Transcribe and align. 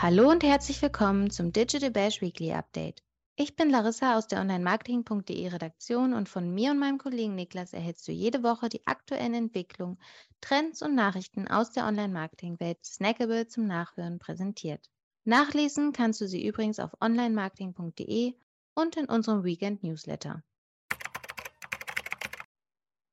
Hallo 0.00 0.30
und 0.30 0.44
herzlich 0.44 0.80
willkommen 0.80 1.28
zum 1.28 1.52
Digital 1.52 1.90
Bash 1.90 2.20
Weekly 2.20 2.52
Update. 2.52 3.02
Ich 3.34 3.56
bin 3.56 3.68
Larissa 3.68 4.16
aus 4.16 4.28
der 4.28 4.40
Online-Marketing.de 4.40 5.48
Redaktion 5.48 6.14
und 6.14 6.28
von 6.28 6.54
mir 6.54 6.70
und 6.70 6.78
meinem 6.78 6.98
Kollegen 6.98 7.34
Niklas 7.34 7.72
erhältst 7.72 8.06
du 8.06 8.12
jede 8.12 8.44
Woche 8.44 8.68
die 8.68 8.86
aktuellen 8.86 9.34
Entwicklungen, 9.34 9.98
Trends 10.40 10.82
und 10.82 10.94
Nachrichten 10.94 11.48
aus 11.48 11.72
der 11.72 11.84
Online-Marketing-Welt 11.84 12.78
snackable 12.84 13.48
zum 13.48 13.66
Nachhören 13.66 14.20
präsentiert. 14.20 14.88
Nachlesen 15.24 15.92
kannst 15.92 16.20
du 16.20 16.28
sie 16.28 16.46
übrigens 16.46 16.78
auf 16.78 16.92
online-marketing.de 17.00 18.34
und 18.76 18.96
in 18.96 19.06
unserem 19.06 19.42
Weekend 19.42 19.82
Newsletter. 19.82 20.44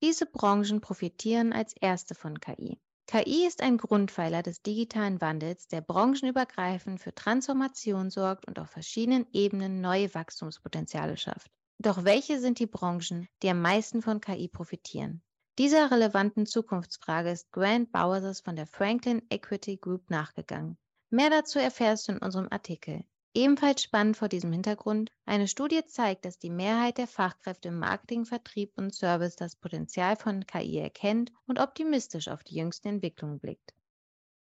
Diese 0.03 0.27
Branchen 0.27 0.81
profitieren 0.81 1.51
als 1.51 1.73
erste 1.73 2.13
von 2.13 2.39
KI. 2.39 2.79
KI 3.07 3.45
ist 3.45 3.61
ein 3.61 3.77
Grundpfeiler 3.77 4.41
des 4.41 4.63
digitalen 4.63 5.21
Wandels, 5.21 5.67
der 5.67 5.81
branchenübergreifend 5.81 6.99
für 6.99 7.13
Transformation 7.13 8.09
sorgt 8.09 8.47
und 8.47 8.57
auf 8.57 8.69
verschiedenen 8.69 9.27
Ebenen 9.31 9.79
neue 9.79 10.13
Wachstumspotenziale 10.13 11.15
schafft. 11.15 11.51
Doch 11.77 12.03
welche 12.03 12.39
sind 12.39 12.57
die 12.57 12.65
Branchen, 12.65 13.27
die 13.43 13.49
am 13.49 13.61
meisten 13.61 14.01
von 14.01 14.21
KI 14.21 14.47
profitieren? 14.47 15.21
Dieser 15.59 15.91
relevanten 15.91 16.47
Zukunftsfrage 16.47 17.29
ist 17.29 17.51
Grant 17.51 17.91
Bowers 17.91 18.41
von 18.41 18.55
der 18.55 18.65
Franklin 18.65 19.21
Equity 19.29 19.77
Group 19.77 20.09
nachgegangen. 20.09 20.77
Mehr 21.11 21.29
dazu 21.29 21.59
erfährst 21.59 22.07
du 22.07 22.13
in 22.13 22.17
unserem 22.17 22.47
Artikel. 22.49 23.05
Ebenfalls 23.37 23.83
spannend 23.83 24.15
vor 24.15 24.29
diesem 24.29 24.53
Hintergrund, 24.53 25.11
eine 25.25 25.49
Studie 25.49 25.85
zeigt, 25.85 26.23
dass 26.23 26.39
die 26.39 26.49
Mehrheit 26.49 26.97
der 26.97 27.05
Fachkräfte 27.05 27.67
im 27.67 27.79
Marketing, 27.79 28.23
Vertrieb 28.23 28.71
und 28.77 28.95
Service 28.95 29.35
das 29.35 29.57
Potenzial 29.57 30.15
von 30.15 30.47
KI 30.47 30.77
erkennt 30.77 31.33
und 31.45 31.59
optimistisch 31.59 32.29
auf 32.29 32.45
die 32.45 32.55
jüngsten 32.55 32.87
Entwicklungen 32.87 33.39
blickt. 33.39 33.73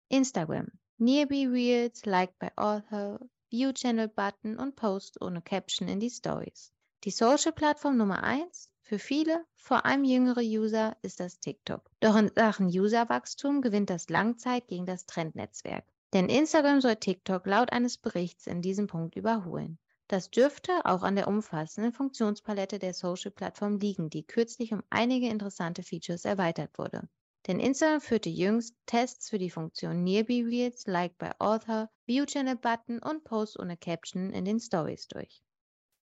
Instagram. 0.09 0.73
Nearby 0.99 1.47
Reels, 1.47 2.05
Like 2.05 2.37
by 2.41 2.49
Author, 2.57 3.21
View 3.49 3.73
Channel 3.73 4.09
Button 4.09 4.59
und 4.59 4.75
Post 4.75 5.23
ohne 5.23 5.41
Caption 5.41 5.87
in 5.87 6.01
die 6.01 6.11
Stories. 6.11 6.73
Die 7.05 7.13
Social-Plattform 7.13 7.97
Nummer 7.97 8.25
1 8.25 8.73
für 8.81 8.99
viele, 8.99 9.47
vor 9.55 9.87
allem 9.87 10.03
jüngere 10.03 10.43
User, 10.43 10.97
ist 11.03 11.21
das 11.21 11.39
TikTok. 11.39 11.89
Doch 12.01 12.17
in 12.17 12.33
Sachen 12.35 12.67
Userwachstum 12.67 13.63
gewinnt 13.63 13.89
das 13.89 14.09
Langzeit 14.09 14.67
gegen 14.67 14.85
das 14.85 15.07
Trendnetzwerk. 15.07 15.85
Denn 16.13 16.29
Instagram 16.29 16.81
soll 16.81 16.97
TikTok 16.97 17.47
laut 17.47 17.73
eines 17.73 17.97
Berichts 17.97 18.47
in 18.47 18.63
diesem 18.63 18.87
Punkt 18.87 19.15
überholen. 19.17 19.79
Das 20.09 20.29
dürfte 20.29 20.85
auch 20.85 21.05
an 21.05 21.15
der 21.15 21.29
umfassenden 21.29 21.93
Funktionspalette 21.93 22.81
der 22.81 22.95
Social-Plattform 22.95 23.79
liegen, 23.79 24.11
die 24.11 24.27
kürzlich 24.27 24.73
um 24.73 24.83
einige 24.91 25.29
interessante 25.29 25.85
Features 25.85 26.25
erweitert 26.25 26.77
wurde. 26.79 27.09
Denn 27.47 27.61
Instagram 27.61 28.01
führte 28.01 28.29
jüngst 28.29 28.75
Tests 28.87 29.31
für 29.31 29.39
die 29.39 29.51
Funktion 29.51 30.03
Nearby 30.03 30.43
Reels, 30.43 30.87
Like 30.87 31.17
by 31.17 31.31
Author, 31.39 31.89
View 32.07 32.27
Channel 32.27 32.57
Button 32.57 32.99
und 32.99 33.23
Post 33.23 33.59
ohne 33.59 33.77
Caption 33.77 34.33
in 34.33 34.45
den 34.45 34.59
Stories 34.59 35.07
durch. 35.07 35.43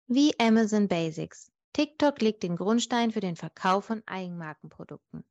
Wie 0.09 0.39
Amazon 0.39 0.89
Basics. 0.89 1.51
TikTok 1.73 2.21
legt 2.21 2.43
den 2.43 2.57
Grundstein 2.57 3.11
für 3.11 3.21
den 3.21 3.37
Verkauf 3.37 3.87
von 3.87 4.03
Eigenmarkenprodukten. 4.07 5.25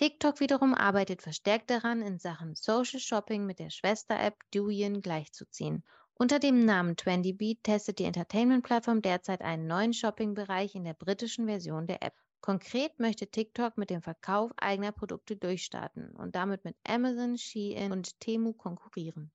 TikTok 0.00 0.40
wiederum 0.40 0.72
arbeitet 0.72 1.20
verstärkt 1.20 1.68
daran, 1.68 2.00
in 2.00 2.18
Sachen 2.18 2.54
Social 2.54 3.00
Shopping 3.00 3.44
mit 3.44 3.58
der 3.58 3.68
Schwester-App 3.68 4.34
Douyin 4.50 5.02
gleichzuziehen. 5.02 5.84
Unter 6.14 6.38
dem 6.38 6.64
Namen 6.64 6.96
Twentybeat 6.96 7.62
testet 7.64 7.98
die 7.98 8.04
Entertainment-Plattform 8.04 9.02
derzeit 9.02 9.42
einen 9.42 9.66
neuen 9.66 9.92
Shopping-Bereich 9.92 10.74
in 10.74 10.84
der 10.84 10.94
britischen 10.94 11.44
Version 11.44 11.86
der 11.86 12.02
App. 12.02 12.14
Konkret 12.40 12.98
möchte 12.98 13.26
TikTok 13.26 13.76
mit 13.76 13.90
dem 13.90 14.00
Verkauf 14.00 14.50
eigener 14.56 14.92
Produkte 14.92 15.36
durchstarten 15.36 16.16
und 16.16 16.34
damit 16.34 16.64
mit 16.64 16.78
Amazon, 16.88 17.36
Shein 17.36 17.92
und 17.92 18.18
Temu 18.20 18.54
konkurrieren. 18.54 19.30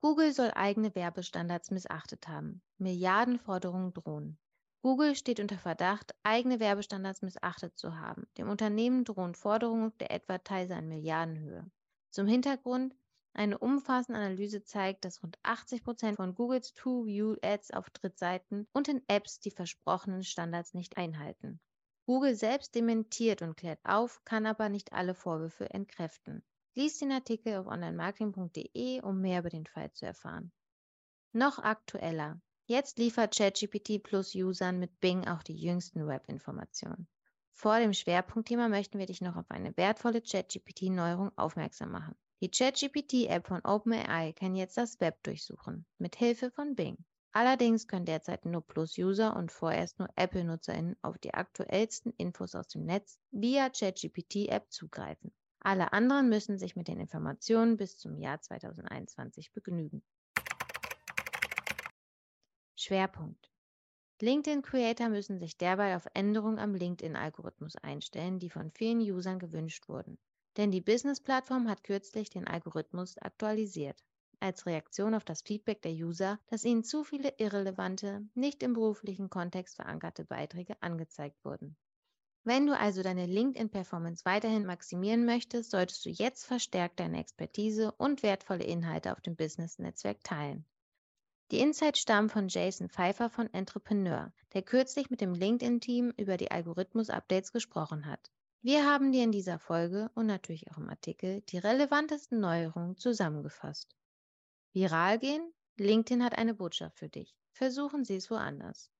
Google 0.00 0.32
soll 0.32 0.50
eigene 0.54 0.94
Werbestandards 0.94 1.70
missachtet 1.70 2.26
haben. 2.26 2.62
Milliardenforderungen 2.78 3.92
drohen. 3.92 4.38
Google 4.82 5.16
steht 5.16 5.40
unter 5.40 5.58
Verdacht, 5.58 6.14
eigene 6.22 6.60
Werbestandards 6.60 7.22
missachtet 7.22 7.76
zu 7.76 7.98
haben. 7.98 8.28
Dem 8.38 8.48
Unternehmen 8.48 9.04
drohen 9.04 9.34
Forderungen 9.34 9.92
der 9.98 10.12
Advertiser 10.12 10.78
in 10.78 10.88
Milliardenhöhe. 10.88 11.68
Zum 12.10 12.26
Hintergrund, 12.26 12.94
eine 13.34 13.58
umfassende 13.58 14.20
Analyse 14.20 14.62
zeigt, 14.62 15.04
dass 15.04 15.22
rund 15.22 15.38
80 15.42 15.84
Prozent 15.84 16.16
von 16.16 16.34
Googles 16.34 16.74
To-View-Ads 16.74 17.72
auf 17.72 17.90
Drittseiten 17.90 18.66
und 18.72 18.88
in 18.88 19.02
Apps 19.08 19.40
die 19.40 19.50
versprochenen 19.50 20.22
Standards 20.22 20.74
nicht 20.74 20.96
einhalten. 20.96 21.60
Google 22.06 22.34
selbst 22.34 22.74
dementiert 22.74 23.42
und 23.42 23.56
klärt 23.56 23.80
auf, 23.84 24.24
kann 24.24 24.46
aber 24.46 24.68
nicht 24.68 24.92
alle 24.92 25.14
Vorwürfe 25.14 25.70
entkräften. 25.70 26.42
Lies 26.74 26.98
den 26.98 27.12
Artikel 27.12 27.56
auf 27.56 27.66
onlinemarketing.de, 27.66 29.02
um 29.02 29.20
mehr 29.20 29.40
über 29.40 29.50
den 29.50 29.66
Fall 29.66 29.92
zu 29.92 30.06
erfahren. 30.06 30.52
Noch 31.32 31.58
aktueller. 31.58 32.40
Jetzt 32.70 32.98
liefert 32.98 33.34
ChatGPT 33.34 34.02
Plus 34.02 34.34
Usern 34.34 34.78
mit 34.78 35.00
Bing 35.00 35.26
auch 35.26 35.42
die 35.42 35.56
jüngsten 35.56 36.06
Webinformationen. 36.06 37.08
Vor 37.50 37.78
dem 37.78 37.94
Schwerpunktthema 37.94 38.68
möchten 38.68 38.98
wir 38.98 39.06
dich 39.06 39.22
noch 39.22 39.36
auf 39.36 39.50
eine 39.50 39.74
wertvolle 39.78 40.20
ChatGPT-Neuerung 40.20 41.32
aufmerksam 41.38 41.92
machen. 41.92 42.14
Die 42.42 42.50
ChatGPT-App 42.50 43.46
von 43.46 43.64
OpenAI 43.64 44.34
kann 44.34 44.54
jetzt 44.54 44.76
das 44.76 45.00
Web 45.00 45.16
durchsuchen, 45.22 45.86
mit 45.96 46.16
Hilfe 46.16 46.50
von 46.50 46.74
Bing. 46.74 46.98
Allerdings 47.32 47.88
können 47.88 48.04
derzeit 48.04 48.44
nur 48.44 48.60
Plus-User 48.60 49.34
und 49.34 49.50
vorerst 49.50 49.98
nur 49.98 50.10
Apple-NutzerInnen 50.16 50.96
auf 51.00 51.16
die 51.16 51.32
aktuellsten 51.32 52.12
Infos 52.18 52.54
aus 52.54 52.68
dem 52.68 52.84
Netz 52.84 53.18
via 53.30 53.70
ChatGPT-App 53.70 54.70
zugreifen. 54.70 55.32
Alle 55.60 55.94
anderen 55.94 56.28
müssen 56.28 56.58
sich 56.58 56.76
mit 56.76 56.88
den 56.88 57.00
Informationen 57.00 57.78
bis 57.78 57.96
zum 57.96 58.18
Jahr 58.18 58.42
2021 58.42 59.52
begnügen. 59.54 60.02
Schwerpunkt. 62.80 63.50
LinkedIn-Creator 64.20 65.08
müssen 65.08 65.40
sich 65.40 65.58
derweil 65.58 65.96
auf 65.96 66.06
Änderungen 66.14 66.60
am 66.60 66.76
LinkedIn-Algorithmus 66.76 67.74
einstellen, 67.74 68.38
die 68.38 68.50
von 68.50 68.70
vielen 68.70 69.00
Usern 69.00 69.40
gewünscht 69.40 69.88
wurden. 69.88 70.16
Denn 70.56 70.70
die 70.70 70.80
Business-Plattform 70.80 71.68
hat 71.68 71.82
kürzlich 71.82 72.30
den 72.30 72.46
Algorithmus 72.46 73.18
aktualisiert, 73.18 74.04
als 74.38 74.64
Reaktion 74.64 75.16
auf 75.16 75.24
das 75.24 75.42
Feedback 75.42 75.82
der 75.82 75.90
User, 75.90 76.38
dass 76.46 76.64
ihnen 76.64 76.84
zu 76.84 77.02
viele 77.02 77.34
irrelevante, 77.38 78.24
nicht 78.34 78.62
im 78.62 78.74
beruflichen 78.74 79.28
Kontext 79.28 79.74
verankerte 79.74 80.24
Beiträge 80.24 80.80
angezeigt 80.80 81.44
wurden. 81.44 81.76
Wenn 82.44 82.64
du 82.64 82.78
also 82.78 83.02
deine 83.02 83.26
LinkedIn-Performance 83.26 84.24
weiterhin 84.24 84.64
maximieren 84.64 85.24
möchtest, 85.24 85.72
solltest 85.72 86.06
du 86.06 86.10
jetzt 86.10 86.46
verstärkt 86.46 87.00
deine 87.00 87.18
Expertise 87.18 87.90
und 87.90 88.22
wertvolle 88.22 88.62
Inhalte 88.62 89.10
auf 89.10 89.20
dem 89.20 89.34
Business-Netzwerk 89.34 90.22
teilen. 90.22 90.64
Die 91.50 91.60
Insights 91.60 92.00
stammen 92.00 92.28
von 92.28 92.48
Jason 92.48 92.90
Pfeiffer 92.90 93.30
von 93.30 93.50
Entrepreneur, 93.54 94.30
der 94.52 94.60
kürzlich 94.60 95.08
mit 95.08 95.22
dem 95.22 95.32
LinkedIn-Team 95.32 96.12
über 96.18 96.36
die 96.36 96.50
Algorithmus-Updates 96.50 97.52
gesprochen 97.52 98.04
hat. 98.04 98.30
Wir 98.60 98.84
haben 98.84 99.12
dir 99.12 99.24
in 99.24 99.32
dieser 99.32 99.58
Folge 99.58 100.10
und 100.14 100.26
natürlich 100.26 100.70
auch 100.70 100.76
im 100.76 100.90
Artikel 100.90 101.40
die 101.48 101.56
relevantesten 101.56 102.38
Neuerungen 102.38 102.98
zusammengefasst. 102.98 103.96
Viral 104.74 105.18
gehen? 105.18 105.54
LinkedIn 105.78 106.22
hat 106.22 106.36
eine 106.36 106.52
Botschaft 106.52 106.98
für 106.98 107.08
dich. 107.08 107.34
Versuchen 107.52 108.04
Sie 108.04 108.16
es 108.16 108.30
woanders. 108.30 108.90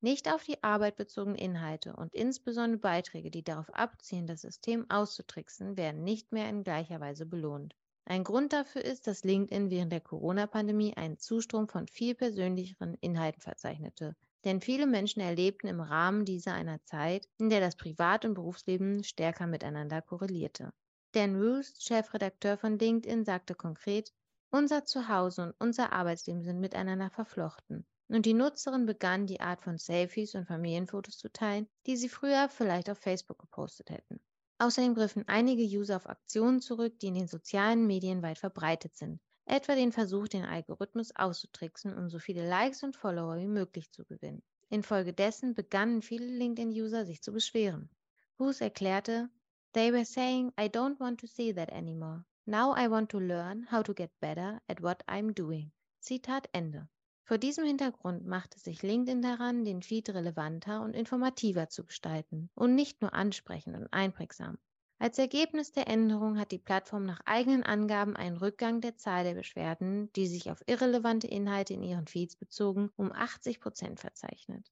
Nicht 0.00 0.32
auf 0.32 0.44
die 0.44 0.62
Arbeit 0.62 0.94
bezogene 0.94 1.38
Inhalte 1.38 1.96
und 1.96 2.14
insbesondere 2.14 2.78
Beiträge, 2.78 3.32
die 3.32 3.42
darauf 3.42 3.74
abzielen, 3.74 4.28
das 4.28 4.42
System 4.42 4.88
auszutricksen, 4.88 5.76
werden 5.76 6.04
nicht 6.04 6.30
mehr 6.30 6.48
in 6.48 6.62
gleicher 6.62 7.00
Weise 7.00 7.26
belohnt. 7.26 7.74
Ein 8.08 8.22
Grund 8.22 8.52
dafür 8.52 8.84
ist, 8.84 9.08
dass 9.08 9.24
LinkedIn 9.24 9.68
während 9.68 9.90
der 9.90 10.00
Corona-Pandemie 10.00 10.96
einen 10.96 11.18
Zustrom 11.18 11.66
von 11.66 11.88
viel 11.88 12.14
persönlicheren 12.14 12.94
Inhalten 13.00 13.40
verzeichnete. 13.40 14.14
Denn 14.44 14.60
viele 14.60 14.86
Menschen 14.86 15.20
erlebten 15.20 15.66
im 15.66 15.80
Rahmen 15.80 16.24
dieser 16.24 16.54
einer 16.54 16.80
Zeit, 16.84 17.28
in 17.36 17.50
der 17.50 17.58
das 17.58 17.74
Privat- 17.74 18.24
und 18.24 18.34
Berufsleben 18.34 19.02
stärker 19.02 19.48
miteinander 19.48 20.02
korrelierte. 20.02 20.72
Dan 21.12 21.34
Roos, 21.34 21.74
Chefredakteur 21.82 22.56
von 22.56 22.78
LinkedIn, 22.78 23.24
sagte 23.24 23.56
konkret, 23.56 24.12
unser 24.50 24.84
Zuhause 24.84 25.42
und 25.42 25.54
unser 25.58 25.92
Arbeitsleben 25.92 26.44
sind 26.44 26.60
miteinander 26.60 27.10
verflochten. 27.10 27.84
Und 28.06 28.24
die 28.24 28.34
Nutzerin 28.34 28.86
begann, 28.86 29.26
die 29.26 29.40
Art 29.40 29.62
von 29.62 29.78
Selfies 29.78 30.36
und 30.36 30.46
Familienfotos 30.46 31.18
zu 31.18 31.32
teilen, 31.32 31.66
die 31.86 31.96
sie 31.96 32.08
früher 32.08 32.48
vielleicht 32.48 32.88
auf 32.88 32.98
Facebook 32.98 33.40
gepostet 33.40 33.90
hätten. 33.90 34.20
Außerdem 34.58 34.94
griffen 34.94 35.28
einige 35.28 35.62
User 35.62 35.96
auf 35.96 36.08
Aktionen 36.08 36.60
zurück, 36.60 36.98
die 37.00 37.08
in 37.08 37.14
den 37.14 37.28
sozialen 37.28 37.86
Medien 37.86 38.22
weit 38.22 38.38
verbreitet 38.38 38.96
sind, 38.96 39.20
etwa 39.44 39.74
den 39.74 39.92
Versuch, 39.92 40.28
den 40.28 40.44
Algorithmus 40.44 41.14
auszutricksen, 41.14 41.96
um 41.96 42.08
so 42.08 42.18
viele 42.18 42.48
Likes 42.48 42.82
und 42.82 42.96
Follower 42.96 43.36
wie 43.36 43.48
möglich 43.48 43.92
zu 43.92 44.04
gewinnen. 44.06 44.42
Infolgedessen 44.70 45.54
begannen 45.54 46.00
viele 46.00 46.26
LinkedIn-User 46.26 47.04
sich 47.04 47.22
zu 47.22 47.32
beschweren. 47.32 47.90
Hughes 48.38 48.60
erklärte, 48.60 49.28
They 49.74 49.92
were 49.92 50.06
saying, 50.06 50.52
I 50.58 50.68
don't 50.68 50.98
want 50.98 51.20
to 51.20 51.26
see 51.26 51.52
that 51.52 51.70
anymore. 51.70 52.24
Now 52.46 52.74
I 52.74 52.88
want 52.88 53.10
to 53.10 53.18
learn 53.18 53.70
how 53.70 53.82
to 53.82 53.92
get 53.92 54.10
better 54.20 54.62
at 54.68 54.82
what 54.82 55.06
I'm 55.06 55.34
doing. 55.34 55.70
Zitat 56.00 56.48
Ende. 56.52 56.88
Vor 57.26 57.38
diesem 57.38 57.64
Hintergrund 57.64 58.24
machte 58.24 58.60
sich 58.60 58.84
LinkedIn 58.84 59.20
daran, 59.20 59.64
den 59.64 59.82
Feed 59.82 60.10
relevanter 60.10 60.80
und 60.80 60.94
informativer 60.94 61.68
zu 61.68 61.84
gestalten 61.84 62.50
und 62.54 62.76
nicht 62.76 63.02
nur 63.02 63.14
ansprechend 63.14 63.76
und 63.76 63.92
einprägsam. 63.92 64.58
Als 65.00 65.18
Ergebnis 65.18 65.72
der 65.72 65.88
Änderung 65.88 66.38
hat 66.38 66.52
die 66.52 66.60
Plattform 66.60 67.04
nach 67.04 67.20
eigenen 67.24 67.64
Angaben 67.64 68.14
einen 68.14 68.36
Rückgang 68.36 68.80
der 68.80 68.96
Zahl 68.96 69.24
der 69.24 69.34
Beschwerden, 69.34 70.08
die 70.12 70.28
sich 70.28 70.52
auf 70.52 70.62
irrelevante 70.66 71.26
Inhalte 71.26 71.74
in 71.74 71.82
ihren 71.82 72.06
Feeds 72.06 72.36
bezogen, 72.36 72.90
um 72.94 73.10
80 73.10 73.58
Prozent 73.58 73.98
verzeichnet. 73.98 74.70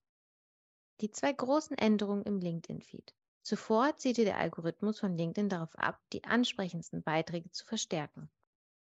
Die 1.00 1.10
zwei 1.10 1.32
großen 1.32 1.76
Änderungen 1.76 2.22
im 2.22 2.38
LinkedIn-Feed. 2.38 3.16
Zuvor 3.42 3.96
zielte 3.96 4.24
der 4.24 4.38
Algorithmus 4.38 5.00
von 5.00 5.18
LinkedIn 5.18 5.48
darauf 5.48 5.76
ab, 5.76 6.00
die 6.12 6.22
ansprechendsten 6.22 7.02
Beiträge 7.02 7.50
zu 7.50 7.66
verstärken. 7.66 8.30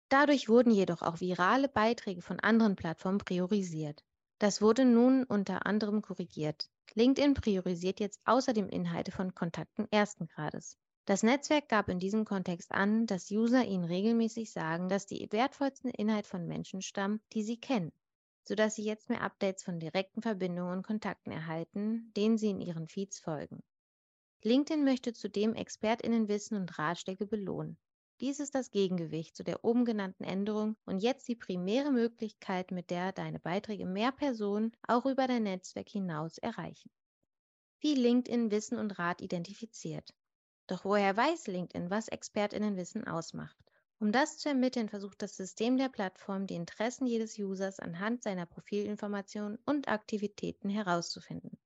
Dadurch 0.10 0.50
wurden 0.50 0.72
jedoch 0.72 1.02
auch 1.02 1.20
virale 1.20 1.68
Beiträge 1.68 2.22
von 2.22 2.40
anderen 2.40 2.76
Plattformen 2.76 3.18
priorisiert. 3.18 4.04
Das 4.38 4.62
wurde 4.62 4.86
nun 4.86 5.24
unter 5.24 5.66
anderem 5.66 6.02
korrigiert. 6.02 6.70
LinkedIn 6.94 7.34
priorisiert 7.34 8.00
jetzt 8.00 8.22
außerdem 8.26 8.70
Inhalte 8.70 9.12
von 9.12 9.34
Kontakten 9.34 9.88
ersten 9.92 10.28
Grades. 10.28 10.78
Das 11.06 11.24
Netzwerk 11.24 11.70
gab 11.70 11.90
in 11.90 12.00
diesem 12.00 12.26
Kontext 12.26 12.72
an, 12.72 13.06
dass 13.06 13.32
User 13.32 13.64
ihnen 13.64 13.84
regelmäßig 13.84 14.52
sagen, 14.52 14.90
dass 14.90 15.06
die 15.06 15.28
wertvollsten 15.32 15.90
Inhalte 15.92 16.30
von 16.30 16.48
Menschen 16.48 16.82
stammen, 16.82 17.22
die 17.34 17.44
sie 17.44 17.58
kennen, 17.58 17.92
sodass 18.44 18.76
sie 18.76 18.84
jetzt 18.84 19.10
mehr 19.10 19.22
Updates 19.22 19.64
von 19.64 19.80
direkten 19.80 20.22
Verbindungen 20.22 20.78
und 20.78 20.84
Kontakten 20.84 21.32
erhalten, 21.32 22.12
denen 22.16 22.38
sie 22.38 22.50
in 22.50 22.62
ihren 22.62 22.88
Feeds 22.88 23.20
folgen. 23.20 23.64
LinkedIn 24.44 24.84
möchte 24.84 25.14
zudem 25.14 25.54
Expertinnenwissen 25.54 26.58
und 26.58 26.78
Ratschläge 26.78 27.26
belohnen. 27.26 27.78
Dies 28.22 28.40
ist 28.40 28.56
das 28.56 28.72
Gegengewicht 28.72 29.36
zu 29.36 29.44
der 29.44 29.66
oben 29.66 29.84
genannten 29.84 30.24
Änderung 30.24 30.78
und 30.86 31.00
jetzt 31.00 31.28
die 31.28 31.36
primäre 31.36 31.92
Möglichkeit, 31.92 32.72
mit 32.72 32.90
der 32.90 33.12
deine 33.12 33.40
Beiträge 33.40 33.86
mehr 33.86 34.14
Personen 34.14 34.72
auch 34.88 35.06
über 35.06 35.28
dein 35.28 35.44
Netzwerk 35.44 35.90
hinaus 35.90 36.38
erreichen. 36.38 36.90
Wie 37.82 37.94
LinkedIn 37.94 38.52
Wissen 38.52 38.78
und 38.78 38.98
Rat 38.98 39.22
identifiziert. 39.22 40.14
Doch 40.68 40.86
woher 40.86 41.18
weiß 41.18 41.48
LinkedIn, 41.48 41.90
was 41.90 42.08
Expertinnenwissen 42.08 43.06
ausmacht? 43.06 43.58
Um 44.00 44.14
das 44.14 44.38
zu 44.38 44.48
ermitteln, 44.48 44.88
versucht 44.88 45.22
das 45.22 45.36
System 45.36 45.78
der 45.78 45.90
Plattform, 45.90 46.48
die 46.48 46.56
Interessen 46.56 47.06
jedes 47.06 47.38
Users 47.38 47.80
anhand 47.80 48.24
seiner 48.24 48.46
Profilinformationen 48.46 49.60
und 49.66 49.90
Aktivitäten 49.90 50.70
herauszufinden. 50.70 51.58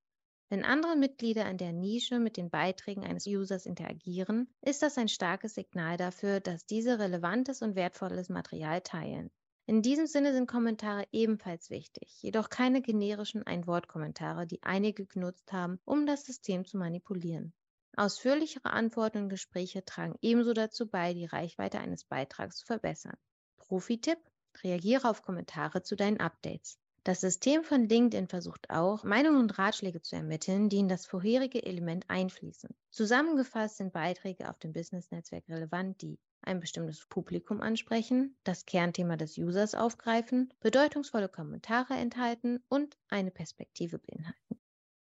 Wenn 0.51 0.65
andere 0.65 0.95
Mitglieder 0.95 1.47
in 1.47 1.59
der 1.59 1.73
Nische 1.73 2.17
mit 2.17 2.35
den 2.35 2.49
Beiträgen 2.49 3.03
eines 3.03 3.27
Users 3.27 3.67
interagieren, 3.67 4.51
ist 4.61 4.81
das 4.81 4.97
ein 4.97 5.07
starkes 5.07 5.53
Signal 5.53 5.95
dafür, 5.95 6.39
dass 6.39 6.65
diese 6.65 6.97
relevantes 6.97 7.61
und 7.61 7.75
wertvolles 7.75 8.29
Material 8.29 8.81
teilen. 8.81 9.29
In 9.67 9.83
diesem 9.83 10.07
Sinne 10.07 10.33
sind 10.33 10.47
Kommentare 10.47 11.05
ebenfalls 11.11 11.69
wichtig, 11.69 12.23
jedoch 12.23 12.49
keine 12.49 12.81
generischen 12.81 13.45
Ein-Wort-Kommentare, 13.45 14.47
die 14.47 14.63
einige 14.63 15.05
genutzt 15.05 15.53
haben, 15.53 15.79
um 15.85 16.07
das 16.07 16.25
System 16.25 16.65
zu 16.65 16.79
manipulieren. 16.79 17.53
Ausführlichere 17.95 18.73
Antworten 18.73 19.19
und 19.19 19.29
Gespräche 19.29 19.85
tragen 19.85 20.15
ebenso 20.23 20.53
dazu 20.53 20.87
bei, 20.87 21.13
die 21.13 21.25
Reichweite 21.25 21.77
eines 21.77 22.05
Beitrags 22.05 22.57
zu 22.57 22.65
verbessern. 22.65 23.17
Profi-Tipp: 23.57 24.17
Reagiere 24.63 25.07
auf 25.07 25.21
Kommentare 25.21 25.83
zu 25.83 25.95
deinen 25.95 26.19
Updates. 26.19 26.79
Das 27.03 27.21
System 27.21 27.63
von 27.63 27.87
LinkedIn 27.87 28.27
versucht 28.27 28.69
auch, 28.69 29.03
Meinungen 29.03 29.39
und 29.39 29.57
Ratschläge 29.57 30.01
zu 30.01 30.15
ermitteln, 30.15 30.69
die 30.69 30.79
in 30.79 30.89
das 30.89 31.05
vorherige 31.05 31.63
Element 31.63 32.05
einfließen. 32.09 32.69
Zusammengefasst 32.91 33.77
sind 33.77 33.93
Beiträge 33.93 34.49
auf 34.49 34.59
dem 34.59 34.73
Business-Netzwerk 34.73 35.47
relevant, 35.47 36.01
die 36.01 36.19
ein 36.41 36.59
bestimmtes 36.59 37.05
Publikum 37.07 37.61
ansprechen, 37.61 38.37
das 38.43 38.65
Kernthema 38.65 39.15
des 39.15 39.37
Users 39.37 39.75
aufgreifen, 39.75 40.53
bedeutungsvolle 40.59 41.29
Kommentare 41.29 41.93
enthalten 41.93 42.63
und 42.67 42.97
eine 43.07 43.31
Perspektive 43.31 43.99
beinhalten. 43.99 44.59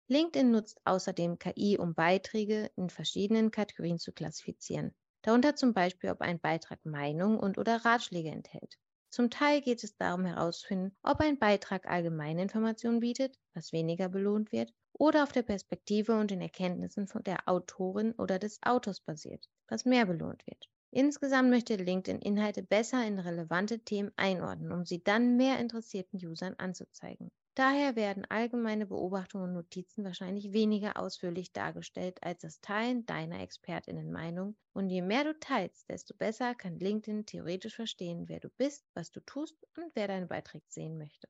LinkedIn 0.08 0.52
nutzt 0.52 0.80
außerdem 0.86 1.40
KI, 1.40 1.78
um 1.78 1.94
Beiträge 1.94 2.72
in 2.76 2.90
verschiedenen 2.90 3.52
Kategorien 3.52 4.00
zu 4.00 4.14
klassifizieren. 4.14 4.96
Darunter 5.24 5.56
zum 5.56 5.74
Beispiel, 5.74 6.12
ob 6.12 6.22
ein 6.22 6.40
Beitrag 6.40 6.86
Meinung 6.86 7.40
und 7.40 7.58
oder 7.58 7.84
Ratschläge 7.84 8.30
enthält. 8.30 8.78
Zum 9.18 9.32
Teil 9.32 9.62
geht 9.62 9.84
es 9.84 9.98
darum 9.98 10.26
herauszufinden, 10.26 10.96
ob 11.02 11.22
ein 11.22 11.40
Beitrag 11.40 11.88
allgemeine 11.90 12.44
Informationen 12.44 13.00
bietet, 13.00 13.36
was 13.56 13.74
weniger 13.74 14.10
belohnt 14.10 14.52
wird, 14.52 14.72
oder 14.94 15.24
auf 15.24 15.32
der 15.32 15.42
Perspektive 15.42 16.20
und 16.20 16.30
den 16.30 16.40
Erkenntnissen 16.40 17.08
von 17.08 17.24
der 17.24 17.50
Autorin 17.50 18.12
oder 18.12 18.38
des 18.38 18.62
Autors 18.62 19.00
basiert, 19.00 19.50
was 19.70 19.86
mehr 19.86 20.06
belohnt 20.06 20.46
wird. 20.46 20.70
Insgesamt 20.92 21.50
möchte 21.50 21.78
LinkedIn 21.78 22.22
Inhalte 22.22 22.62
besser 22.62 23.08
in 23.08 23.18
relevante 23.18 23.80
Themen 23.80 24.12
einordnen, 24.18 24.72
um 24.72 24.86
sie 24.86 25.04
dann 25.04 25.36
mehr 25.36 25.58
interessierten 25.60 26.24
Usern 26.24 26.54
anzuzeigen. 26.60 27.32
Daher 27.58 27.96
werden 27.96 28.24
allgemeine 28.30 28.86
Beobachtungen 28.86 29.46
und 29.46 29.54
Notizen 29.56 30.04
wahrscheinlich 30.04 30.54
weniger 30.54 31.00
ausführlich 31.00 31.54
dargestellt 31.54 32.22
als 32.22 32.42
das 32.42 32.62
Teilen 32.62 33.08
deiner 33.08 33.40
Expertinnenmeinung. 33.40 34.56
Und 34.74 34.92
je 34.92 35.02
mehr 35.02 35.24
du 35.24 35.34
teilst, 35.40 35.90
desto 35.90 36.14
besser 36.14 36.54
kann 36.54 36.78
LinkedIn 36.78 37.26
theoretisch 37.26 37.76
verstehen, 37.76 38.30
wer 38.30 38.40
du 38.40 38.50
bist, 38.58 38.86
was 38.94 39.10
du 39.10 39.22
tust 39.22 39.58
und 39.76 39.90
wer 39.96 40.08
deine 40.08 40.28
Beiträge 40.28 40.66
sehen 40.70 41.00
möchte. 41.00 41.28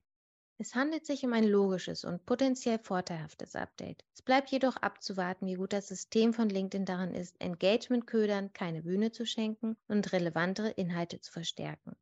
Es 0.57 0.75
handelt 0.75 1.05
sich 1.05 1.23
um 1.23 1.31
ein 1.31 1.45
logisches 1.45 2.03
und 2.03 2.25
potenziell 2.25 2.79
vorteilhaftes 2.79 3.55
Update. 3.55 4.03
Es 4.13 4.21
bleibt 4.21 4.49
jedoch 4.49 4.75
abzuwarten, 4.75 5.47
wie 5.47 5.53
gut 5.55 5.71
das 5.71 5.87
System 5.87 6.33
von 6.33 6.49
LinkedIn 6.49 6.83
daran 6.83 7.13
ist, 7.13 7.39
Engagement-Ködern 7.39 8.51
keine 8.51 8.83
Bühne 8.83 9.13
zu 9.13 9.25
schenken 9.25 9.77
und 9.87 10.11
relevantere 10.11 10.71
Inhalte 10.71 11.21
zu 11.21 11.31
verstärken. 11.31 11.95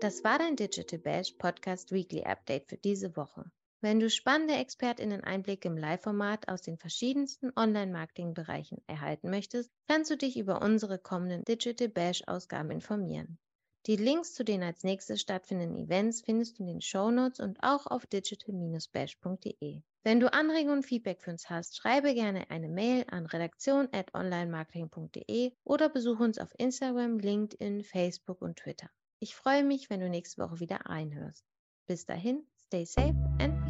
Das 0.00 0.22
war 0.22 0.38
dein 0.38 0.54
Digital 0.54 1.00
Bash 1.00 1.32
Podcast 1.32 1.90
Weekly 1.90 2.22
Update 2.22 2.68
für 2.68 2.76
diese 2.76 3.16
Woche. 3.16 3.50
Wenn 3.80 3.98
du 3.98 4.08
spannende 4.08 4.54
ExpertInnen-Einblicke 4.54 5.66
im 5.66 5.76
Live-Format 5.76 6.46
aus 6.46 6.62
den 6.62 6.78
verschiedensten 6.78 7.50
Online-Marketing-Bereichen 7.56 8.80
erhalten 8.86 9.28
möchtest, 9.28 9.72
kannst 9.88 10.12
du 10.12 10.16
dich 10.16 10.36
über 10.36 10.62
unsere 10.62 11.00
kommenden 11.00 11.44
Digital 11.44 11.88
Bash-Ausgaben 11.88 12.70
informieren. 12.70 13.40
Die 13.86 13.96
Links 13.96 14.34
zu 14.34 14.44
den 14.44 14.62
als 14.62 14.84
nächstes 14.84 15.20
stattfindenden 15.20 15.84
Events 15.84 16.20
findest 16.20 16.58
du 16.58 16.62
in 16.62 16.68
den 16.68 16.80
Show 16.80 17.10
Notes 17.10 17.40
und 17.40 17.60
auch 17.64 17.88
auf 17.88 18.06
digital-bash.de. 18.06 19.82
Wenn 20.04 20.20
du 20.20 20.32
Anregungen 20.32 20.78
und 20.78 20.86
Feedback 20.86 21.22
für 21.22 21.32
uns 21.32 21.50
hast, 21.50 21.76
schreibe 21.76 22.14
gerne 22.14 22.48
eine 22.50 22.68
Mail 22.68 23.04
an 23.10 23.26
redaktion.onlinemarketing.de 23.26 25.54
oder 25.64 25.88
besuche 25.88 26.22
uns 26.22 26.38
auf 26.38 26.54
Instagram, 26.56 27.18
LinkedIn, 27.18 27.82
Facebook 27.82 28.42
und 28.42 28.60
Twitter. 28.60 28.88
Ich 29.20 29.34
freue 29.34 29.64
mich, 29.64 29.90
wenn 29.90 30.00
du 30.00 30.08
nächste 30.08 30.42
Woche 30.42 30.60
wieder 30.60 30.76
reinhörst. 30.84 31.44
Bis 31.86 32.06
dahin, 32.06 32.46
stay 32.56 32.84
safe 32.84 33.14
and. 33.40 33.67